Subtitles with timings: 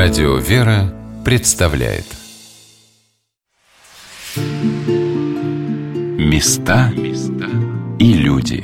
[0.00, 2.04] Радио «Вера» представляет.
[6.16, 6.92] Места
[7.98, 8.62] и люди.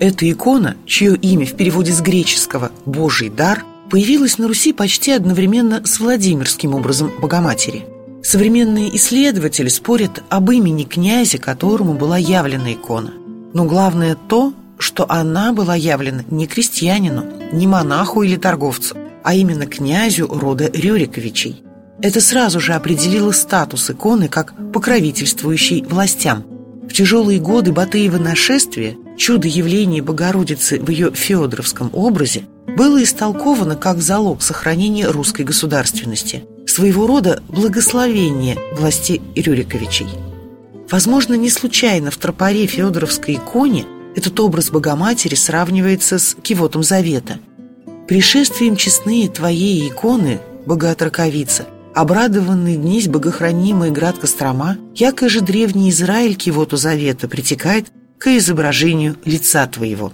[0.00, 5.86] Эта икона, чье имя в переводе с греческого «Божий дар», появилась на Руси почти одновременно
[5.86, 7.86] с Владимирским образом Богоматери–
[8.24, 13.12] Современные исследователи спорят об имени князя, которому была явлена икона.
[13.52, 19.66] Но главное то, что она была явлена не крестьянину, не монаху или торговцу, а именно
[19.66, 21.62] князю рода Рюриковичей.
[22.00, 26.44] Это сразу же определило статус иконы как покровительствующей властям.
[26.88, 34.00] В тяжелые годы Батыева нашествия чудо явления Богородицы в ее феодоровском образе было истолковано как
[34.00, 40.08] залог сохранения русской государственности– своего рода благословение власти Рюриковичей.
[40.90, 47.38] Возможно, не случайно в тропаре Федоровской иконе этот образ Богоматери сравнивается с кивотом Завета.
[48.08, 56.76] «Пришествием честные твоей иконы, Богоотраковица, обрадованный днесь богохранимый град Кострома, якой же древний Израиль кивоту
[56.76, 57.86] Завета притекает
[58.18, 60.12] к изображению лица твоего».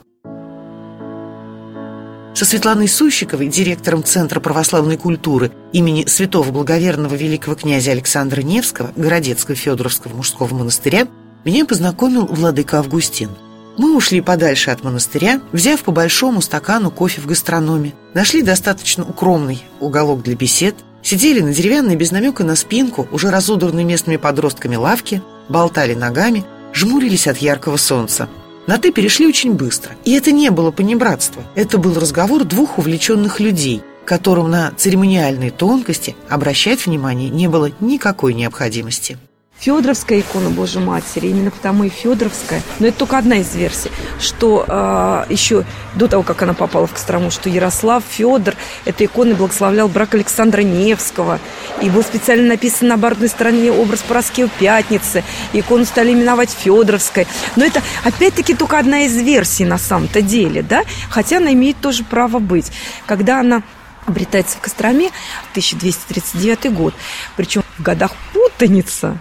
[2.35, 9.57] Со Светланой Сущиковой, директором Центра православной культуры имени святого благоверного великого князя Александра Невского, Городецкого
[9.57, 11.07] Федоровского мужского монастыря,
[11.45, 13.31] меня познакомил владыка Августин.
[13.77, 19.63] Мы ушли подальше от монастыря, взяв по большому стакану кофе в гастрономе, нашли достаточно укромный
[19.81, 25.23] уголок для бесед, сидели на деревянной без намека на спинку, уже разудранной местными подростками лавке,
[25.49, 28.29] болтали ногами, жмурились от яркого солнца.
[28.67, 29.93] На «ты» перешли очень быстро.
[30.05, 31.43] И это не было понебратство.
[31.55, 38.35] Это был разговор двух увлеченных людей, которым на церемониальные тонкости обращать внимание не было никакой
[38.35, 39.19] необходимости.
[39.61, 42.63] Федоровская икона Божьей Матери, именно потому и Федоровская.
[42.79, 46.93] Но это только одна из версий, что э, еще до того, как она попала в
[46.93, 48.55] Кострому, что Ярослав Федор
[48.87, 51.41] этой иконой благословлял брак Александра Невского.
[51.83, 55.23] И был специально написан на оборотной стороне образ Пороскева Пятницы.
[55.53, 57.27] Икону стали именовать Федоровской.
[57.57, 60.85] Но это опять-таки только одна из версий на самом-то деле, да?
[61.11, 62.73] Хотя она имеет тоже право быть.
[63.05, 63.63] Когда она
[64.07, 65.09] обретается в Костроме,
[65.51, 66.95] 1239 год,
[67.37, 69.19] причем в годах путаница,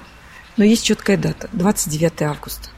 [0.59, 2.69] но есть четкая дата– 29 августа.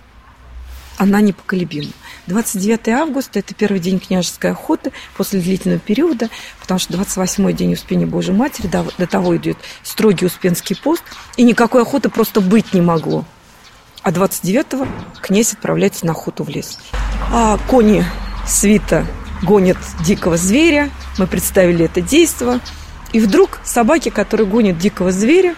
[0.97, 1.91] Она непоколебима.
[2.27, 8.05] 29 августа– это первый день княжеской охоты после длительного периода, потому что 28-й день Успения
[8.05, 11.01] Божьей Матери, до, до того идет строгий Успенский пост,
[11.37, 13.25] и никакой охоты просто быть не могло.
[14.03, 14.87] А 29-го
[15.19, 16.77] князь отправляется на охоту в лес.
[17.31, 18.05] А кони
[18.47, 19.07] свита
[19.41, 20.91] гонят дикого зверя.
[21.17, 22.59] Мы представили это действо.
[23.11, 25.55] И вдруг собаки, которые гонят дикого зверя,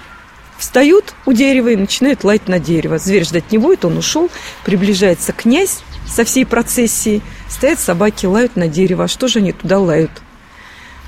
[0.63, 2.97] Встают у дерева и начинают лаять на дерево.
[2.97, 4.29] Зверь ждать не будет, он ушел.
[4.63, 7.21] Приближается князь со всей процессией.
[7.49, 9.03] Стоят собаки, лают на дерево.
[9.03, 10.22] А что же они туда лают?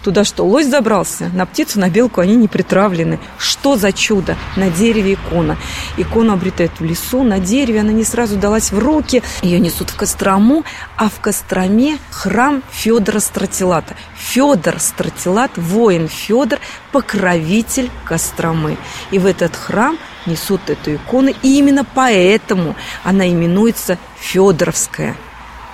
[0.05, 1.31] Туда что, лось забрался?
[1.33, 3.19] На птицу, на белку они не притравлены.
[3.39, 4.37] Что за чудо?
[4.55, 5.57] На дереве икона.
[5.97, 7.79] Икону обретают в лесу, на дереве.
[7.79, 9.23] Она не сразу далась в руки.
[9.41, 10.63] Ее несут в Кострому,
[10.95, 13.95] а в Костроме храм Федора Стратилата.
[14.15, 16.59] Федор Стратилат, воин Федор,
[16.91, 18.77] покровитель Костромы.
[19.09, 21.33] И в этот храм несут эту икону.
[21.41, 25.15] И именно поэтому она именуется Федоровская.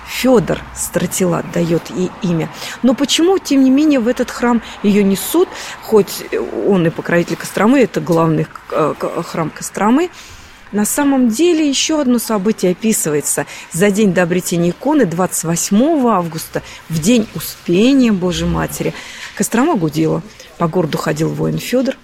[0.06, 2.48] Федор Стратилат дает ей имя.
[2.82, 5.48] Но почему, тем не менее, в этот храм ее несут,
[5.82, 6.24] хоть
[6.66, 10.10] он и покровитель Костромы, это главный э, храм Костромы,
[10.72, 13.46] на самом деле еще одно событие описывается.
[13.72, 18.94] За день до обретения иконы, 28 августа, в день Успения Божьей Матери,
[19.36, 20.22] Кострома гудела.
[20.56, 21.96] По городу ходил воин Федор,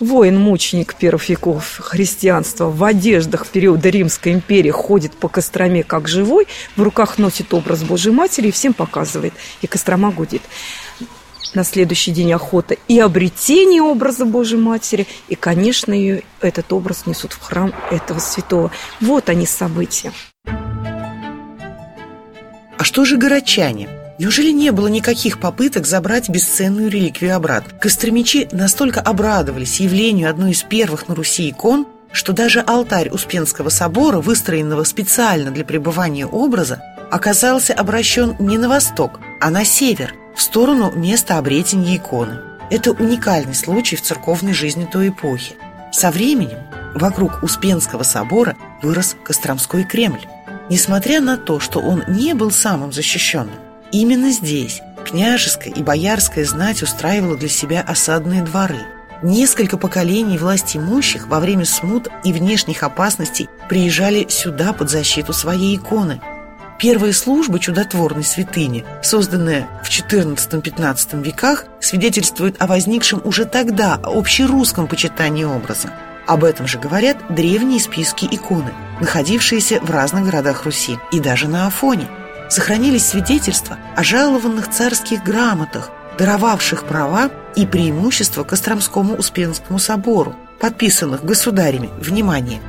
[0.00, 6.82] Воин-мученик первых веков христианства в одеждах периода Римской империи ходит по Костроме как живой, в
[6.82, 9.34] руках носит образ Божьей Матери и всем показывает.
[9.60, 10.40] И Кострома гудит.
[11.52, 17.32] На следующий день охота и обретение образа Божьей Матери, и, конечно, ее, этот образ несут
[17.32, 18.70] в храм этого святого.
[19.00, 20.12] Вот они события.
[22.78, 23.99] А что же горочане?
[24.20, 27.72] Неужели не было никаких попыток забрать бесценную реликвию обратно?
[27.78, 34.18] Костромичи настолько обрадовались явлению одной из первых на Руси икон, что даже алтарь Успенского собора,
[34.18, 40.92] выстроенного специально для пребывания образа, оказался обращен не на восток, а на север, в сторону
[40.94, 42.40] места обретения иконы.
[42.70, 45.54] Это уникальный случай в церковной жизни той эпохи.
[45.92, 46.58] Со временем
[46.94, 50.26] вокруг Успенского собора вырос Костромской Кремль.
[50.68, 56.82] Несмотря на то, что он не был самым защищенным, Именно здесь княжеская и боярская знать
[56.82, 58.80] устраивала для себя осадные дворы.
[59.22, 65.76] Несколько поколений власть имущих во время смут и внешних опасностей приезжали сюда под защиту своей
[65.76, 66.20] иконы.
[66.78, 75.44] Первая служба чудотворной святыни, созданная в XIV-XV веках, свидетельствует о возникшем уже тогда общерусском почитании
[75.44, 75.92] образа.
[76.26, 81.66] Об этом же говорят древние списки иконы, находившиеся в разных городах Руси и даже на
[81.66, 82.08] Афоне.
[82.50, 91.90] Сохранились свидетельства о жалованных царских грамотах, даровавших права и преимущества Костромскому Успенскому собору, подписанных государями,
[92.00, 92.60] внимание,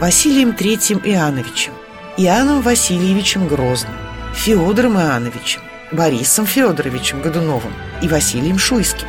[0.00, 1.72] Василием III Иоанновичем,
[2.16, 3.92] Иоанном Васильевичем Грозным,
[4.34, 7.72] Феодором Иоанновичем, Борисом Федоровичем Годуновым
[8.02, 9.08] и Василием Шуйским.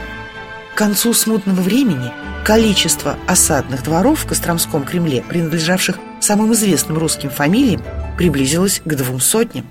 [0.74, 2.12] К концу смутного времени
[2.44, 7.83] количество осадных дворов в Костромском Кремле, принадлежавших самым известным русским фамилиям,
[8.18, 9.66] приблизилось к двум сотням.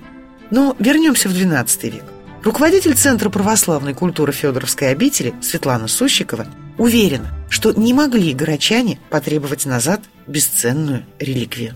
[0.51, 2.03] Но вернемся в XII век.
[2.43, 6.45] Руководитель Центра православной культуры Федоровской обители Светлана Сущикова
[6.77, 11.75] уверена, что не могли горочане потребовать назад бесценную реликвию.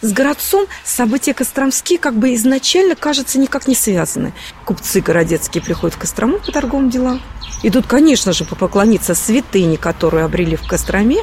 [0.00, 4.32] С городцом события Костромские как бы изначально, кажется, никак не связаны.
[4.64, 7.20] Купцы городецкие приходят в Кострому по торговым делам.
[7.62, 11.18] Идут, конечно же, поклониться святыне, которую обрели в Костроме,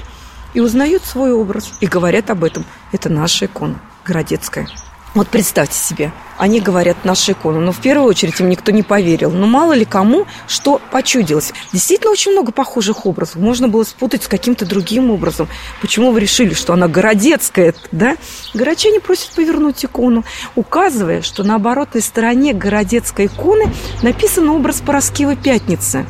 [0.54, 1.74] и узнают свой образ.
[1.82, 2.66] И говорят об этом.
[2.94, 4.68] Это наша икона, городецкая.
[5.16, 9.32] Вот представьте себе, они говорят наша икона, но в первую очередь им никто не поверил.
[9.32, 11.52] Но мало ли кому что почудилось.
[11.74, 13.38] Действительно очень много похожих образов.
[13.38, 15.48] Можно было спутать с каким-то другим образом.
[15.82, 18.18] Почему вы решили, что она городецкая, да?
[18.54, 20.24] Городчане просят повернуть икону,
[20.56, 23.74] указывая, что на оборотной стороне городецкой иконы
[24.04, 26.06] написан образ Пороскивой Пятницы.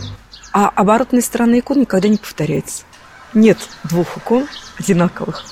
[0.51, 2.84] А оборотной стороны икон никогда не повторяется.
[3.34, 4.46] Нет двух икон
[4.78, 5.46] одинаковых.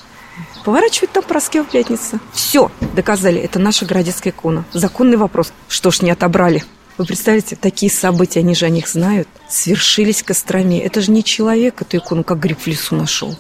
[0.64, 2.20] Поворачивают там Пороскева пятница.
[2.34, 4.66] Все, доказали, это наша городецкая икона.
[4.74, 5.54] Законный вопрос.
[5.68, 6.64] Что ж не отобрали?
[6.98, 10.84] Вы представляете, такие события, они же о них знают, свершились Костроме.
[10.84, 13.36] Это же не человек эту икону, как гриб в лесу нашел.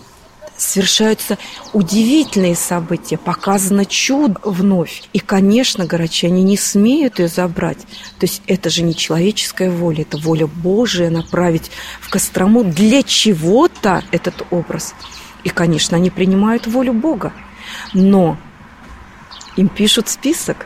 [0.55, 1.37] Совершаются
[1.73, 5.03] удивительные события, показано чудо вновь.
[5.13, 7.79] И, конечно, горочане не смеют ее забрать.
[8.19, 14.03] То есть это же не человеческая воля, это воля Божия направить в Кострому для чего-то
[14.11, 14.93] этот образ–
[15.47, 17.31] и, конечно, они принимают волю Бога.
[17.93, 18.35] Но
[19.55, 20.65] им пишут список.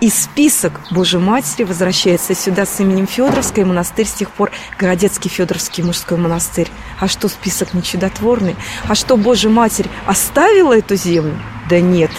[0.00, 5.84] И список Божьей Матери возвращается сюда с именем Федоровской, монастырь с тех пор Городецкий Федоровский
[5.84, 6.68] мужской монастырь.
[6.98, 8.56] А что список не чудотворный?
[8.88, 11.40] А что Божья Матерь оставила эту землю?
[11.68, 12.10] Да нет,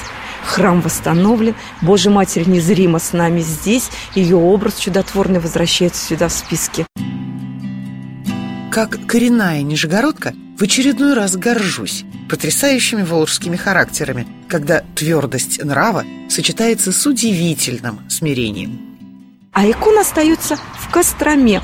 [0.46, 6.86] храм восстановлен, Божья Матерь незримо с нами здесь, ее образ чудотворный возвращается сюда в списке.
[8.72, 17.06] Как коренная нижегородка, в очередной раз горжусь потрясающими волжскими характерами, когда твердость нрава сочетается с
[17.06, 18.80] удивительным смирением.
[19.52, 21.62] А икона остается в Костроме.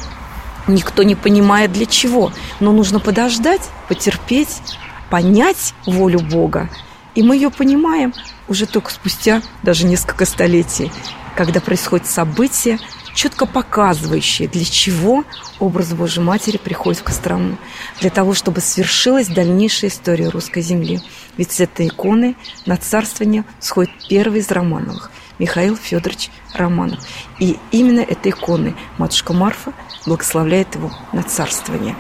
[0.68, 4.62] Никто не понимает для чего, но нужно подождать, потерпеть,
[5.10, 6.70] понять волю Бога.
[7.16, 8.14] И мы ее понимаем
[8.50, 10.92] уже только спустя даже несколько столетий,
[11.38, 12.80] когда происходит событие,
[13.18, 15.24] четко показывающие, для чего
[15.60, 17.58] образ Божьей Матери приходит в Кострому.
[18.00, 21.02] Для того, чтобы свершилась дальнейшая история русской земли.
[21.36, 22.36] Ведь с этой иконы
[22.68, 25.10] на царствование сходит первый из Романовых,
[25.40, 27.00] Михаил Федорович Романов.
[27.40, 29.74] И именно этой иконой матушка Марфа
[30.06, 31.96] благословляет его на царствование.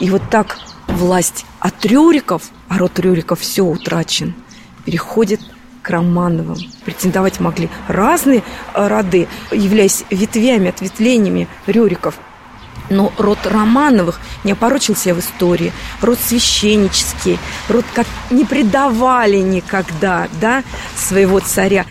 [0.00, 0.58] И вот так
[0.88, 4.34] власть от Рюриков, а род Рюриков все утрачен,
[4.86, 5.42] переходит
[5.82, 6.56] к Романовым.
[6.84, 8.42] Претендовать могли разные
[8.74, 12.14] э, роды, являясь ветвями, ответвлениями Рюриков.
[12.90, 15.72] Но род Романовых не опорочился в истории.
[16.00, 20.62] Род священнический, род как не предавали никогда да,
[20.96, 21.86] своего царя.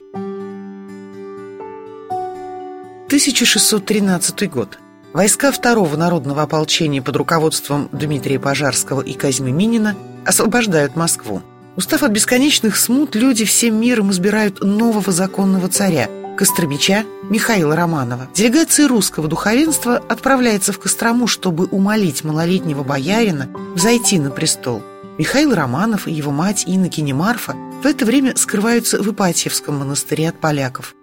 [3.08, 4.80] 1613 год.
[5.14, 11.42] Войска второго народного ополчения под руководством Дмитрия Пожарского и Казьмы Минина освобождают Москву.
[11.78, 18.28] Устав от бесконечных смут, люди всем миром избирают нового законного царя– Костромича Михаила Романова.
[18.34, 24.82] Делегация русского духовенства отправляется в Кострому, чтобы умолить малолетнего боярина взойти на престол.
[25.18, 30.42] Михаил Романов и его мать Иннокене Марфа в это время скрываются в Ипатьевском монастыре от
[30.42, 30.96] поляков.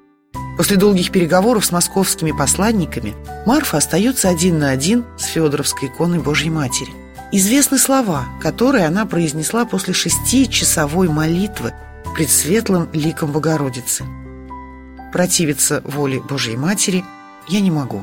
[0.58, 3.14] После долгих переговоров с московскими посланниками
[3.46, 6.90] Марфа остается один на один с Федоровской иконой Божьей Матери–
[7.30, 11.74] Известны слова, которые она произнесла после шестичасовой молитвы
[12.14, 14.04] пред светлым ликом Богородицы.
[15.12, 17.04] Противиться воле Божьей Матери
[17.46, 18.02] я не могу.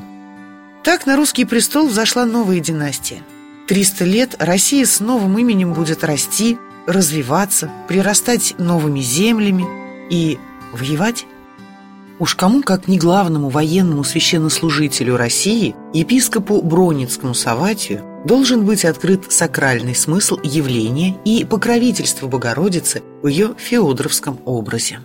[0.84, 3.24] Так на русский престол взошла новая династия.
[3.68, 9.66] Триста лет Россия с новым именем будет расти, развиваться, прирастать новыми землями
[10.12, 10.38] и
[10.72, 11.26] воевать.
[12.20, 19.96] Уж кому, как не главному военному священнослужителю России, епископу Броницкому Саватию, должен быть открыт сакральный
[19.96, 25.00] смысл явления и покровительство Богородицы в ее феодоровском образе.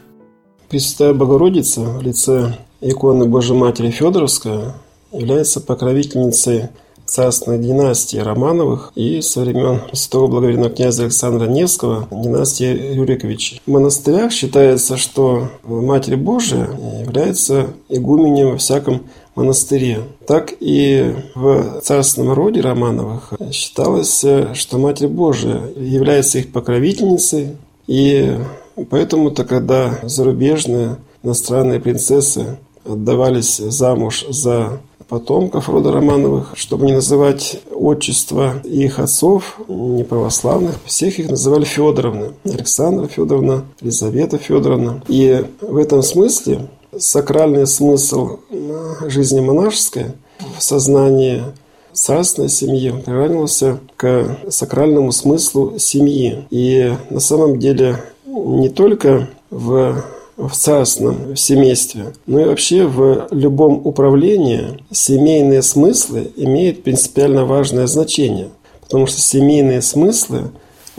[0.68, 4.74] Пресвятая Богородица в лице иконы Божьей Матери Федоровская
[5.12, 6.68] является покровительницей
[7.04, 13.60] царственной династии Романовых и со времен святого благоверного князя Александра Невского династии Рюриковичей.
[13.66, 16.68] В монастырях считается, что Матерь Божия
[17.00, 19.02] является игуменем во всяком
[19.40, 20.02] монастыре.
[20.26, 27.56] Так и в царственном роде Романовых считалось, что Матерь Божия является их покровительницей,
[27.86, 28.36] и
[28.88, 38.60] поэтому-то, когда зарубежные иностранные принцессы отдавались замуж за потомков рода Романовых, чтобы не называть отчество
[38.62, 42.32] их отцов, не православных, всех их называли Федоровны.
[42.44, 45.02] Александра Федоровна, Елизавета Федоровна.
[45.08, 46.68] И в этом смысле
[46.98, 48.38] сакральный смысл
[49.06, 50.12] жизни монашеской
[50.58, 51.42] в сознании
[51.92, 56.46] царственной семьи приравнивался к сакральному смыслу семьи.
[56.50, 60.04] И на самом деле не только в
[60.40, 68.48] в царственном семействе, но и вообще в любом управлении семейные смыслы имеют принципиально важное значение,
[68.80, 70.50] потому что семейные смыслы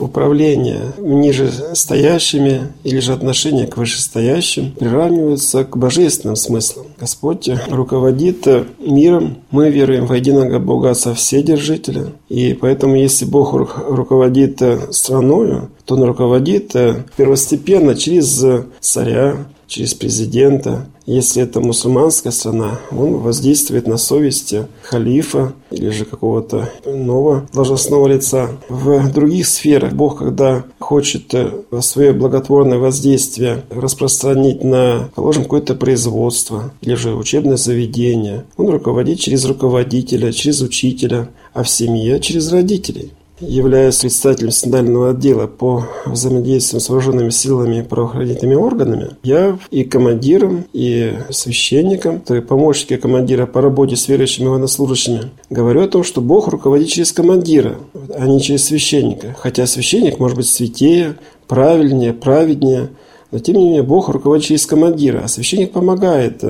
[0.02, 6.86] управления ниже стоящими или же отношения к вышестоящим приравниваются к божественным смыслам.
[6.98, 8.46] Господь руководит
[8.78, 15.94] миром, мы веруем в единого Бога Отца Вседержителя, и поэтому если Бог руководит страною, то
[15.94, 16.72] Он руководит
[17.16, 18.44] первостепенно через
[18.80, 19.36] царя,
[19.72, 20.86] через президента.
[21.06, 28.50] Если это мусульманская страна, он воздействует на совести халифа или же какого-то нового должностного лица.
[28.68, 31.50] В других сферах Бог, когда хочет э,
[31.80, 39.44] свое благотворное воздействие распространить на, положим, какое-то производство или же учебное заведение, он руководит через
[39.46, 43.12] руководителя, через учителя, а в семье через родителей
[43.42, 50.64] являюсь председателем синодального отдела по взаимодействию с вооруженными силами и правоохранительными органами, я и командиром,
[50.72, 56.20] и священником, то есть помощники командира по работе с верующими военнослужащими, говорю о том, что
[56.20, 57.76] Бог руководит через командира,
[58.14, 59.34] а не через священника.
[59.38, 61.16] Хотя священник может быть святее,
[61.48, 62.90] правильнее, праведнее,
[63.30, 66.42] но тем не менее Бог руководит через командира, а священник помогает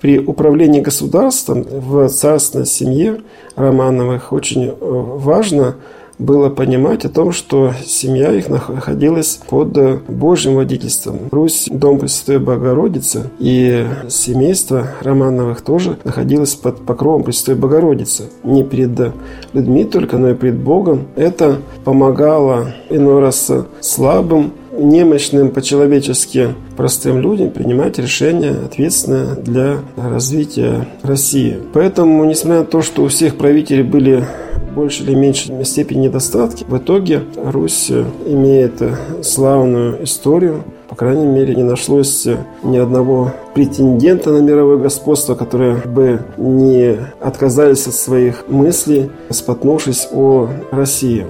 [0.00, 3.22] при управлении государством в царственной семье
[3.56, 5.76] Романовых очень э, важно
[6.18, 11.18] было понимать о том, что семья их находилась под Божьим водительством.
[11.30, 18.30] Русь, дом Пресвятой Богородицы и семейство Романовых тоже находилось под покровом Пресвятой Богородицы.
[18.42, 19.12] Не перед
[19.52, 21.06] людьми только, но и перед Богом.
[21.16, 31.58] Это помогало иной раз слабым, немощным по-человечески простым людям принимать решения ответственные для развития России.
[31.72, 34.24] Поэтому, несмотря на то, что у всех правителей были
[34.74, 36.64] большей или меньшей степени недостатки.
[36.66, 37.90] В итоге Русь
[38.26, 38.82] имеет
[39.22, 40.64] славную историю.
[40.88, 42.26] По крайней мере, не нашлось
[42.62, 50.50] ни одного претендента на мировое господство, которые бы не отказались от своих мыслей, споткнувшись о
[50.70, 51.26] России.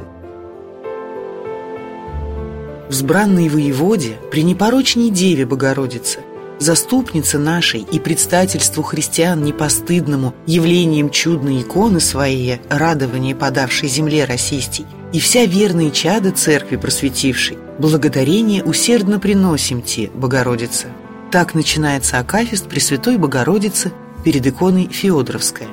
[2.94, 6.20] Взбранной воеводе, при непорочней Деве Богородице–
[6.60, 15.18] заступница нашей и предстательству христиан непостыдному явлением чудной иконы своей, радование подавшей земле российской, и
[15.18, 20.86] вся верные чада церкви просветившей, благодарение усердно приносим те, Богородица.
[21.32, 23.90] Так начинается Акафист Пресвятой Богородицы
[24.22, 25.66] перед иконой Феодоровская.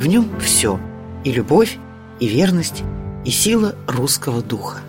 [0.00, 0.80] В нем все–
[1.22, 1.78] и любовь,
[2.18, 2.82] и верность,
[3.24, 4.80] и сила русского духа.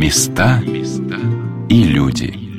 [0.00, 0.62] Места
[1.68, 2.49] и люди.